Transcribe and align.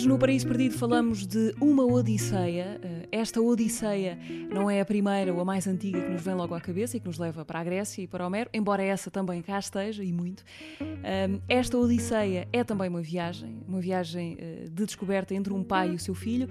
Hoje 0.00 0.08
no 0.08 0.18
Paraíso 0.18 0.48
Perdido 0.48 0.78
falamos 0.78 1.26
de 1.26 1.54
uma 1.60 1.84
Odisseia. 1.84 2.80
Eh, 2.82 3.08
esta 3.12 3.38
Odisseia 3.38 4.18
não 4.48 4.70
é 4.70 4.80
a 4.80 4.84
primeira 4.86 5.30
ou 5.30 5.38
a 5.38 5.44
mais 5.44 5.66
antiga 5.66 6.00
que 6.00 6.08
nos 6.08 6.22
vem 6.22 6.34
logo 6.34 6.54
à 6.54 6.60
cabeça 6.60 6.96
e 6.96 7.00
que 7.00 7.06
nos 7.06 7.18
leva 7.18 7.44
para 7.44 7.60
a 7.60 7.64
Grécia 7.64 8.00
e 8.00 8.06
para 8.06 8.26
Homero, 8.26 8.48
embora 8.54 8.82
essa 8.82 9.10
também 9.10 9.42
cá 9.42 9.58
esteja 9.58 10.02
e 10.02 10.10
muito. 10.10 10.42
Esta 11.46 11.76
Odisseia 11.76 12.48
é 12.50 12.64
também 12.64 12.88
uma 12.88 13.02
viagem, 13.02 13.62
uma 13.68 13.78
viagem 13.78 14.38
eh, 14.40 14.68
de 14.72 14.86
descoberta 14.86 15.34
entre 15.34 15.52
um 15.52 15.62
pai 15.62 15.90
e 15.90 15.96
o 15.96 15.98
seu 15.98 16.14
filho. 16.14 16.48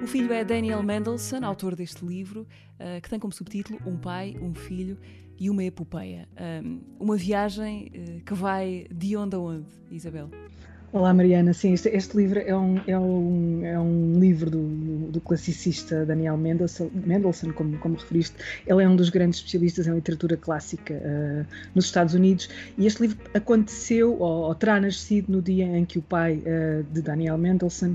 O 0.00 0.06
filho 0.06 0.32
é 0.32 0.44
Daniel 0.44 0.80
Mendelssohn, 0.84 1.44
autor 1.44 1.74
deste 1.74 2.06
livro, 2.06 2.46
eh, 2.78 3.00
que 3.00 3.10
tem 3.10 3.18
como 3.18 3.32
subtítulo 3.32 3.80
Um 3.84 3.96
Pai, 3.96 4.36
um 4.40 4.54
Filho 4.54 4.96
e 5.40 5.50
uma 5.50 5.64
Epopeia. 5.64 6.28
Uma 7.00 7.16
viagem 7.16 7.90
que 8.24 8.32
vai 8.32 8.86
de 8.94 9.16
onde 9.16 9.34
a 9.34 9.40
onde, 9.40 9.66
Isabel? 9.90 10.30
Olá 10.92 11.14
Mariana, 11.14 11.54
sim, 11.54 11.72
este, 11.72 11.88
este, 11.88 12.14
livro 12.14 12.38
é 12.38 12.54
um, 12.54 12.76
é 12.86 12.98
um, 12.98 13.64
é 13.64 13.80
um 13.80 14.20
livro 14.20 14.50
do, 14.50 15.10
do 15.10 15.22
classicista 15.22 16.04
Daniel 16.04 16.36
Mendelssohn, 16.36 17.52
como, 17.54 17.78
como 17.78 17.94
referiste. 17.94 18.36
Ele 18.66 18.84
é 18.84 18.86
um 18.86 18.94
dos 18.94 19.08
grandes 19.08 19.38
especialistas 19.38 19.86
em 19.86 19.94
literatura 19.94 20.36
clássica 20.36 20.92
uh, 20.92 21.46
nos 21.74 21.86
Estados 21.86 22.12
Unidos 22.12 22.50
e 22.76 22.86
este 22.86 23.00
livro 23.00 23.16
aconteceu 23.32 24.20
ou, 24.20 24.48
ou 24.48 24.54
terá 24.54 24.78
nascido 24.78 25.32
no 25.32 25.40
dia 25.40 25.64
em 25.64 25.86
que 25.86 25.98
o 25.98 26.02
pai 26.02 26.42
uh, 26.44 26.84
de 26.92 27.00
Daniel 27.00 27.38
Mendelssohn 27.38 27.94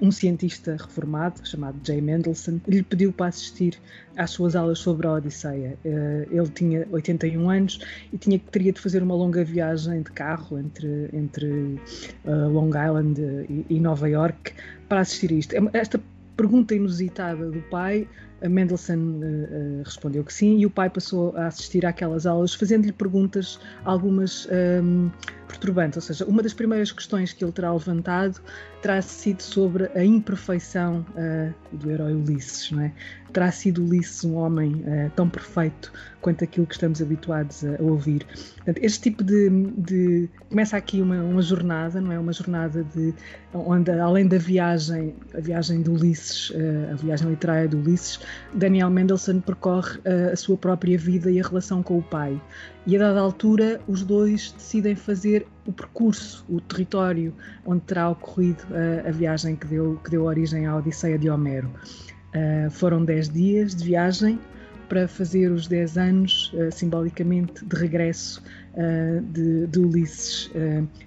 um 0.00 0.10
cientista 0.10 0.72
reformado 0.72 1.46
chamado 1.46 1.78
Jay 1.84 2.00
Mendelssohn 2.00 2.60
lhe 2.66 2.82
pediu 2.82 3.12
para 3.12 3.26
assistir 3.26 3.78
às 4.16 4.30
suas 4.30 4.56
aulas 4.56 4.78
sobre 4.78 5.06
a 5.06 5.12
Odisseia. 5.12 5.78
Uh, 5.84 6.26
ele 6.30 6.48
tinha 6.48 6.86
81 6.90 7.50
anos 7.50 7.80
e 8.12 8.18
tinha, 8.18 8.38
teria 8.38 8.72
de 8.72 8.80
fazer 8.80 9.02
uma 9.02 9.14
longa 9.14 9.44
viagem 9.44 10.02
de 10.02 10.10
carro 10.10 10.58
entre, 10.58 11.08
entre 11.12 11.80
uh, 12.24 12.48
Long 12.48 12.70
Island 12.70 13.20
e, 13.68 13.80
Nova 13.80 14.08
York 14.08 14.52
para 14.88 15.00
assistir 15.00 15.32
a 15.32 15.34
isto. 15.34 15.54
É 15.54 15.60
esta 15.72 16.00
pergunta 16.36 16.74
inusitada 16.74 17.50
do 17.50 17.60
pai, 17.62 18.08
Mendelssohn 18.48 19.20
respondeu 19.84 20.24
que 20.24 20.32
sim 20.32 20.58
e 20.58 20.66
o 20.66 20.70
pai 20.70 20.90
passou 20.90 21.36
a 21.36 21.46
assistir 21.46 21.84
àquelas 21.86 22.26
aulas 22.26 22.54
fazendo-lhe 22.54 22.92
perguntas, 22.92 23.58
algumas 23.84 24.48
um, 24.82 25.10
perturbantes. 25.52 25.96
Ou 25.96 26.02
seja, 26.02 26.24
uma 26.24 26.42
das 26.42 26.54
primeiras 26.54 26.90
questões 26.90 27.32
que 27.32 27.44
ele 27.44 27.52
terá 27.52 27.72
levantado 27.72 28.40
terá 28.80 29.00
sido 29.00 29.40
sobre 29.40 29.88
a 29.94 30.04
imperfeição 30.04 31.06
uh, 31.10 31.76
do 31.76 31.90
herói 31.90 32.14
Ulisses, 32.14 32.70
não 32.72 32.82
é? 32.82 32.92
Terá 33.32 33.52
sido 33.52 33.84
Ulisses 33.84 34.24
um 34.24 34.34
homem 34.34 34.74
uh, 34.74 35.10
tão 35.14 35.28
perfeito 35.28 35.92
quanto 36.20 36.42
aquilo 36.42 36.66
que 36.66 36.74
estamos 36.74 37.00
habituados 37.00 37.64
a, 37.64 37.76
a 37.76 37.82
ouvir. 37.82 38.26
Portanto, 38.56 38.78
este 38.82 39.00
tipo 39.02 39.22
de, 39.22 39.48
de, 39.78 40.28
começa 40.50 40.76
aqui 40.76 41.00
uma, 41.00 41.22
uma, 41.22 41.40
jornada, 41.40 42.00
não 42.00 42.10
é? 42.10 42.18
Uma 42.18 42.32
jornada 42.32 42.82
de 42.82 43.14
onde 43.54 43.92
além 43.92 44.26
da 44.26 44.38
viagem, 44.38 45.14
a 45.32 45.40
viagem 45.40 45.80
de 45.80 45.88
Ulisses, 45.88 46.50
uh, 46.50 46.92
a 46.92 46.94
viagem 46.96 47.30
literária 47.30 47.68
de 47.68 47.76
Ulisses, 47.76 48.18
Daniel 48.54 48.90
Mendelssohn 48.90 49.40
percorre 49.40 50.00
a 50.32 50.36
sua 50.36 50.56
própria 50.56 50.98
vida 50.98 51.30
e 51.30 51.40
a 51.40 51.42
relação 51.42 51.82
com 51.82 51.98
o 51.98 52.02
pai. 52.02 52.40
E 52.86 52.96
a 52.96 52.98
dada 52.98 53.20
altura, 53.20 53.80
os 53.86 54.02
dois 54.02 54.52
decidem 54.52 54.96
fazer 54.96 55.46
o 55.66 55.72
percurso, 55.72 56.44
o 56.48 56.60
território 56.60 57.32
onde 57.64 57.82
terá 57.82 58.10
ocorrido 58.10 58.62
uh, 58.70 59.08
a 59.08 59.10
viagem 59.12 59.54
que 59.54 59.66
deu, 59.66 60.00
que 60.02 60.10
deu 60.10 60.24
origem 60.24 60.66
à 60.66 60.76
Odisseia 60.76 61.18
de 61.18 61.30
Homero. 61.30 61.70
Uh, 62.34 62.70
foram 62.70 63.04
10 63.04 63.28
dias 63.28 63.74
de 63.74 63.84
viagem 63.84 64.40
para 64.88 65.06
fazer 65.06 65.50
os 65.50 65.68
10 65.68 65.96
anos, 65.96 66.52
uh, 66.54 66.72
simbolicamente, 66.72 67.64
de 67.64 67.76
regresso 67.76 68.42
de, 69.32 69.66
de, 69.66 69.78
Ulisses 69.78 70.50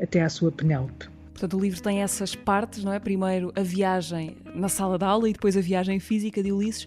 até 0.00 0.22
à 0.22 0.30
sua 0.30 0.50
Penélope. 0.50 1.10
Portanto, 1.40 1.58
o 1.58 1.62
livro 1.62 1.80
tem 1.80 2.02
essas 2.02 2.34
partes, 2.34 2.84
não 2.84 2.92
é? 2.92 2.98
Primeiro 2.98 3.50
a 3.56 3.62
viagem 3.62 4.36
na 4.54 4.68
sala 4.68 4.98
de 4.98 5.06
aula 5.06 5.26
e 5.26 5.32
depois 5.32 5.56
a 5.56 5.60
viagem 5.62 5.98
física 5.98 6.42
de 6.42 6.52
Ulisses. 6.52 6.86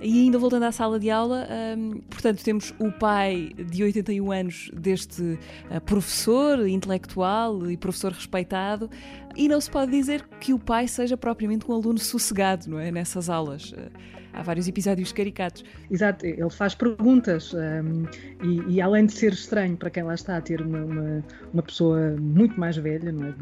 E 0.00 0.24
ainda 0.24 0.38
voltando 0.38 0.64
à 0.64 0.72
sala 0.72 1.00
de 1.00 1.10
aula, 1.10 1.48
um, 1.76 2.00
portanto, 2.10 2.44
temos 2.44 2.74
o 2.78 2.92
pai 2.92 3.52
de 3.56 3.82
81 3.82 4.30
anos 4.30 4.70
deste 4.74 5.22
uh, 5.22 5.80
professor 5.84 6.68
intelectual 6.68 7.70
e 7.70 7.76
professor 7.76 8.12
respeitado, 8.12 8.90
e 9.34 9.48
não 9.48 9.60
se 9.60 9.70
pode 9.70 9.90
dizer 9.90 10.26
que 10.38 10.52
o 10.52 10.58
pai 10.58 10.86
seja 10.86 11.16
propriamente 11.16 11.70
um 11.70 11.74
aluno 11.74 11.98
sossegado, 11.98 12.68
não 12.68 12.78
é? 12.78 12.90
Nessas 12.90 13.30
aulas. 13.30 13.72
Uh, 13.72 13.90
há 14.36 14.42
vários 14.42 14.68
episódios 14.68 15.12
caricatos. 15.12 15.64
Exato, 15.90 16.26
ele 16.26 16.50
faz 16.50 16.74
perguntas 16.74 17.54
um, 17.54 18.04
e, 18.44 18.74
e, 18.74 18.80
além 18.80 19.06
de 19.06 19.14
ser 19.14 19.32
estranho 19.32 19.76
para 19.76 19.90
quem 19.90 20.02
lá 20.02 20.14
está 20.14 20.40
ter 20.40 20.60
uma, 20.60 20.84
uma, 20.84 21.24
uma 21.52 21.62
pessoa 21.62 22.14
muito 22.20 22.58
mais 22.60 22.76
velha, 22.76 23.10
não 23.10 23.28
é? 23.28 23.34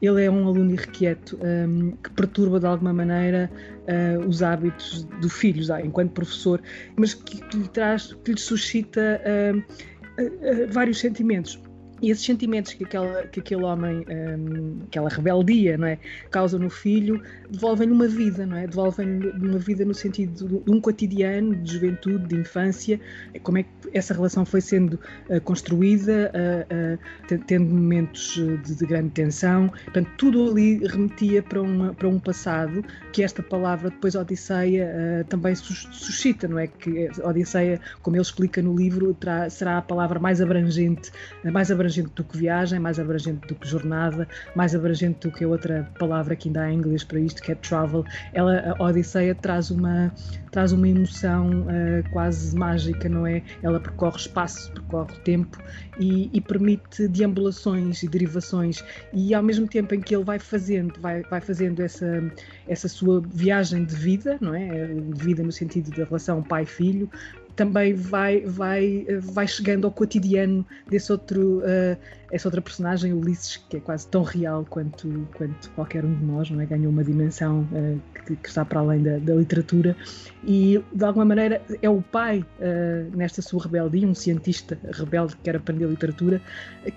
Ele 0.00 0.24
é 0.24 0.30
um 0.30 0.46
aluno 0.46 0.72
irrequieto 0.72 1.38
um, 1.42 1.92
que 1.92 2.10
perturba 2.10 2.60
de 2.60 2.66
alguma 2.66 2.92
maneira 2.92 3.50
uh, 3.88 4.26
os 4.26 4.42
hábitos 4.42 5.04
do 5.20 5.28
filho, 5.28 5.62
já, 5.62 5.80
enquanto 5.80 6.12
professor, 6.12 6.60
mas 6.96 7.14
que, 7.14 7.40
que, 7.40 7.56
lhe 7.56 7.68
traz, 7.68 8.12
que 8.24 8.32
lhe 8.32 8.40
suscita 8.40 9.20
uh, 9.24 9.58
uh, 9.58 10.68
vários 10.70 10.98
sentimentos. 10.98 11.58
E 12.02 12.10
esses 12.10 12.24
sentimentos 12.24 12.74
que, 12.74 12.84
aquela, 12.84 13.22
que 13.26 13.40
aquele 13.40 13.62
homem, 13.62 14.04
um, 14.08 14.82
aquela 14.86 15.08
rebeldia, 15.08 15.78
não 15.78 15.86
é, 15.86 15.98
causa 16.30 16.58
no 16.58 16.68
filho, 16.68 17.22
devolvem-lhe 17.48 17.92
uma 17.92 18.06
vida, 18.06 18.44
não 18.44 18.56
é? 18.56 18.66
Devolvem-lhe 18.66 19.30
uma 19.30 19.58
vida 19.58 19.84
no 19.84 19.94
sentido 19.94 20.60
de 20.60 20.70
um 20.70 20.78
cotidiano, 20.78 21.56
de 21.56 21.72
juventude, 21.72 22.26
de 22.26 22.36
infância, 22.36 23.00
como 23.42 23.58
é 23.58 23.62
que 23.62 23.68
essa 23.94 24.12
relação 24.12 24.44
foi 24.44 24.60
sendo 24.60 25.00
uh, 25.30 25.40
construída, 25.40 26.30
uh, 26.34 27.34
uh, 27.34 27.38
tendo 27.46 27.64
momentos 27.64 28.34
de, 28.34 28.74
de, 28.74 28.86
grande 28.86 29.10
tensão. 29.10 29.68
Portanto, 29.84 30.10
tudo 30.18 30.50
ali 30.50 30.86
remetia 30.86 31.42
para, 31.42 31.62
uma, 31.62 31.94
para 31.94 32.08
um 32.08 32.18
passado 32.18 32.84
que 33.12 33.22
esta 33.22 33.42
palavra, 33.42 33.88
depois 33.88 34.14
Odisseia, 34.14 35.24
também 35.30 35.54
suscita, 35.54 36.46
não 36.46 36.58
é? 36.58 36.66
Que 36.66 37.08
Odisseia, 37.24 37.80
como 38.02 38.16
ele 38.16 38.22
explica 38.22 38.60
no 38.60 38.76
livro, 38.76 39.14
terá, 39.14 39.48
será 39.48 39.78
a 39.78 39.82
palavra 39.82 40.18
mais 40.18 40.42
abrangente, 40.42 41.10
mais 41.42 41.70
abrangente 41.70 41.85
abrangente 41.86 42.10
do 42.14 42.24
que 42.24 42.36
viagem, 42.36 42.78
mais 42.80 42.98
abrangente 42.98 43.46
do 43.46 43.54
que 43.54 43.66
jornada, 43.66 44.26
mais 44.54 44.74
abrangente 44.74 45.28
do 45.28 45.32
que 45.32 45.46
outra 45.46 45.88
palavra 45.98 46.34
que 46.34 46.48
ainda 46.48 46.62
há 46.62 46.72
em 46.72 46.78
inglês 46.78 47.04
para 47.04 47.20
isto, 47.20 47.42
que 47.42 47.52
é 47.52 47.54
travel. 47.54 48.04
Ela, 48.32 48.74
a 48.76 48.82
Odisseia 48.82 49.34
traz 49.34 49.70
uma, 49.70 50.12
traz 50.50 50.72
uma 50.72 50.88
emoção 50.88 51.62
uh, 51.62 52.10
quase 52.12 52.56
mágica, 52.56 53.08
não 53.08 53.26
é? 53.26 53.42
Ela 53.62 53.78
percorre 53.78 54.16
espaço, 54.16 54.72
percorre 54.72 55.16
tempo 55.20 55.58
e, 56.00 56.28
e, 56.32 56.40
permite 56.40 57.08
deambulações 57.08 58.02
e 58.02 58.08
derivações 58.08 58.84
e 59.12 59.32
ao 59.32 59.42
mesmo 59.42 59.66
tempo 59.66 59.94
em 59.94 60.00
que 60.00 60.14
ele 60.14 60.24
vai 60.24 60.38
fazendo, 60.38 60.98
vai, 61.00 61.22
vai 61.22 61.40
fazendo 61.40 61.80
essa, 61.80 62.22
essa 62.68 62.88
sua 62.88 63.20
viagem 63.20 63.84
de 63.84 63.94
vida, 63.94 64.38
não 64.40 64.54
é? 64.54 64.86
De 64.86 65.24
vida 65.24 65.42
no 65.42 65.52
sentido 65.52 65.90
da 65.90 66.04
relação 66.04 66.42
pai-filho, 66.42 67.08
também 67.56 67.94
vai, 67.94 68.40
vai, 68.42 69.06
vai 69.20 69.48
chegando 69.48 69.86
ao 69.86 69.90
cotidiano 69.90 70.64
desse 70.86 71.10
outro, 71.10 71.60
uh, 71.60 71.96
essa 72.30 72.46
outra 72.46 72.60
personagem, 72.60 73.14
Ulisses, 73.14 73.56
que 73.56 73.78
é 73.78 73.80
quase 73.80 74.06
tão 74.08 74.22
real 74.22 74.66
quanto, 74.68 75.26
quanto 75.34 75.70
qualquer 75.70 76.04
um 76.04 76.14
de 76.14 76.24
nós, 76.24 76.50
não 76.50 76.60
é? 76.60 76.66
ganhou 76.66 76.92
uma 76.92 77.02
dimensão 77.02 77.66
uh, 77.72 78.00
que, 78.26 78.36
que, 78.36 78.48
está 78.48 78.62
para 78.64 78.80
além 78.80 79.02
da, 79.02 79.18
da, 79.18 79.34
literatura 79.34 79.96
e 80.44 80.82
de 80.92 81.04
alguma 81.04 81.24
maneira 81.24 81.62
é 81.80 81.88
o 81.88 82.02
pai 82.02 82.44
uh, 82.60 83.16
nesta 83.16 83.40
sua 83.40 83.62
rebeldia, 83.62 84.06
um 84.06 84.14
cientista 84.14 84.78
rebelde 84.92 85.34
que 85.36 85.42
quer 85.42 85.56
aprender 85.56 85.86
literatura, 85.86 86.42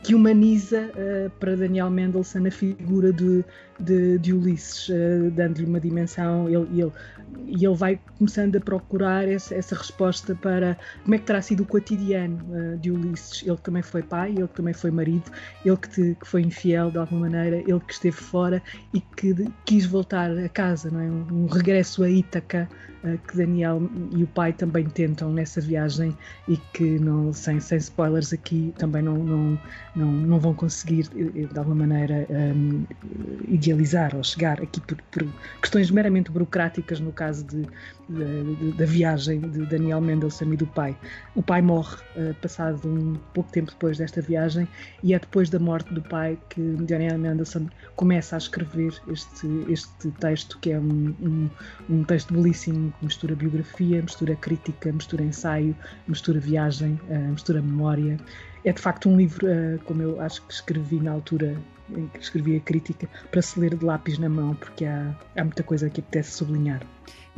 que 0.03 0.13
humaniza 0.13 0.89
para 1.39 1.55
Daniel 1.55 1.89
Mendelssohn 1.89 2.47
a 2.47 2.51
figura 2.51 3.13
de, 3.13 3.43
de, 3.79 4.17
de 4.19 4.33
Ulisses, 4.33 4.89
dando-lhe 5.33 5.65
uma 5.65 5.79
dimensão, 5.79 6.47
ele, 6.49 6.67
ele, 6.79 6.91
e 7.45 7.65
ele 7.65 7.75
vai 7.75 7.99
começando 8.17 8.55
a 8.55 8.59
procurar 8.59 9.27
essa, 9.27 9.55
essa 9.55 9.75
resposta 9.75 10.35
para 10.35 10.77
como 11.03 11.15
é 11.15 11.17
que 11.17 11.25
terá 11.25 11.41
sido 11.41 11.63
o 11.63 11.65
cotidiano 11.65 12.39
uh, 12.49 12.77
de 12.77 12.91
Ulisses. 12.91 13.43
Ele 13.43 13.55
que 13.55 13.63
também 13.63 13.81
foi 13.81 14.03
pai, 14.03 14.31
ele 14.31 14.47
que 14.47 14.55
também 14.55 14.73
foi 14.73 14.91
marido, 14.91 15.31
ele 15.65 15.77
que, 15.77 15.89
te, 15.89 16.17
que 16.19 16.27
foi 16.27 16.41
infiel 16.41 16.91
de 16.91 16.97
alguma 16.97 17.21
maneira, 17.21 17.57
ele 17.57 17.79
que 17.79 17.93
esteve 17.93 18.15
fora 18.15 18.61
e 18.93 19.01
que 19.01 19.33
de, 19.33 19.47
quis 19.65 19.85
voltar 19.85 20.31
a 20.31 20.49
casa, 20.49 20.89
não 20.91 20.99
é? 20.99 21.05
um, 21.05 21.43
um 21.43 21.45
regresso 21.47 22.03
a 22.03 22.09
Ítaca 22.09 22.69
uh, 23.03 23.17
que 23.27 23.37
Daniel 23.37 23.81
e 24.11 24.23
o 24.23 24.27
pai 24.27 24.53
também 24.53 24.85
tentam 24.85 25.31
nessa 25.31 25.61
viagem 25.61 26.15
e 26.47 26.57
que, 26.73 26.99
não, 26.99 27.33
sem, 27.33 27.59
sem 27.59 27.77
spoilers 27.77 28.33
aqui, 28.33 28.73
também 28.77 29.01
não, 29.01 29.17
não, 29.17 29.59
não, 29.95 30.11
não 30.11 30.39
vão 30.39 30.53
conseguir 30.53 31.07
de 31.09 31.57
alguma 31.57 31.87
maneira 31.87 32.27
um, 32.29 32.85
idealizar 33.69 34.15
ou 34.15 34.23
chegar 34.23 34.61
aqui 34.61 34.81
por, 34.81 34.97
por 35.11 35.27
questões 35.61 35.91
meramente 35.91 36.31
burocráticas, 36.31 36.99
no 36.99 37.11
caso 37.11 37.45
de, 37.45 37.67
de, 38.09 38.71
da 38.73 38.85
viagem 38.85 39.39
de 39.39 39.65
Daniel 39.65 40.01
Mendelssohn 40.01 40.53
e 40.53 40.57
do 40.57 40.67
pai. 40.67 40.97
O 41.35 41.43
pai 41.43 41.61
morre 41.61 41.97
uh, 42.15 42.33
passado 42.41 42.87
um 42.87 43.15
pouco 43.33 43.51
tempo 43.51 43.71
depois 43.71 43.97
desta 43.97 44.21
viagem 44.21 44.67
e 45.03 45.13
é 45.13 45.19
depois 45.19 45.49
da 45.49 45.59
morte 45.59 45.93
do 45.93 46.01
pai 46.01 46.37
que 46.49 46.61
Daniel 46.61 47.17
Mendelssohn 47.17 47.67
começa 47.95 48.35
a 48.35 48.39
escrever 48.39 48.93
este, 49.07 49.47
este 49.69 50.11
texto, 50.19 50.57
que 50.59 50.71
é 50.71 50.79
um, 50.79 51.15
um, 51.21 51.49
um 51.89 52.03
texto 52.03 52.33
belíssimo, 52.33 52.93
que 52.99 53.05
mistura 53.05 53.35
biografia, 53.35 54.01
mistura 54.01 54.35
crítica, 54.35 54.91
mistura 54.91 55.23
ensaio, 55.23 55.75
mistura 56.07 56.39
viagem, 56.39 56.99
uh, 57.09 57.31
mistura 57.31 57.61
memória. 57.61 58.17
É 58.65 58.73
de 58.73 58.81
facto 58.81 59.09
um 59.09 59.17
livro, 59.17 59.47
uh, 59.47 59.79
como 59.85 60.01
eu 60.01 60.19
acho 60.21 60.41
que 60.43 60.53
escrevi 60.53 60.99
na 60.99 61.11
altura 61.11 61.57
em 61.95 62.07
que 62.07 62.19
escrevi 62.19 62.55
a 62.55 62.59
crítica, 62.59 63.09
para 63.31 63.41
se 63.41 63.59
ler 63.59 63.75
de 63.75 63.83
lápis 63.83 64.19
na 64.19 64.29
mão, 64.29 64.53
porque 64.55 64.85
há, 64.85 65.15
há 65.35 65.43
muita 65.43 65.63
coisa 65.63 65.89
que 65.89 66.01
apetece 66.01 66.31
sublinhar 66.33 66.81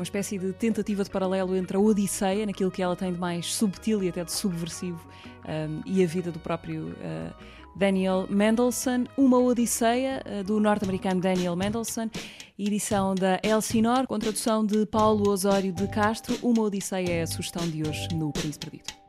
uma 0.02 0.04
espécie 0.04 0.38
de 0.40 0.52
tentativa 0.54 1.04
de 1.04 1.10
paralelo 1.12 1.56
entre 1.56 1.78
a 1.78 1.80
Odisseia, 1.80 2.46
naquilo 2.46 2.72
que 2.72 2.82
ela 2.82 2.96
tem 2.96 3.14
de 3.14 3.20
mais 3.20 3.54
subtil 3.54 4.04
e 4.04 4.10
até 4.10 4.24
de 4.24 4.32
subversivo, 4.32 5.00
um, 5.48 5.82
e 5.86 6.04
a 6.04 6.08
vida 6.08 6.32
do 6.32 6.40
próprio 6.40 6.88
uh, 6.88 7.34
Daniel 7.76 8.26
Mendelssohn. 8.28 9.06
Uma 9.16 9.38
Odisseia 9.38 10.24
uh, 10.26 10.44
do 10.44 10.60
norte-americano 10.60 11.22
Daniel 11.22 11.56
Mendelssohn, 11.56 12.10
edição 12.58 13.14
da 13.14 13.40
Elsinore, 13.44 14.08
com 14.08 14.18
tradução 14.18 14.66
de 14.66 14.86
Paulo 14.88 15.30
Osório 15.30 15.72
de 15.72 15.88
Castro. 15.88 16.36
Uma 16.42 16.64
Odisseia 16.64 17.12
é 17.12 17.22
a 17.22 17.28
sugestão 17.28 17.68
de 17.68 17.88
hoje 17.88 18.08
no 18.16 18.32
País 18.32 18.58
Perdido. 18.58 19.01